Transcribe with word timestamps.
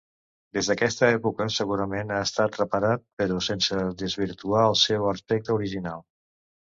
Des 0.57 0.69
d'aquesta 0.69 1.09
època 1.17 1.45
segurament 1.55 2.13
ha 2.15 2.21
estat 2.29 2.57
reparat 2.61 3.05
però 3.23 3.39
sense 3.49 3.85
desvirtuar 4.03 4.65
el 4.71 4.77
seu 4.89 5.07
aspecte 5.15 5.59
original. 5.59 6.03